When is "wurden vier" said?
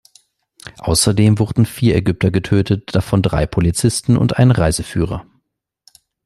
1.37-1.95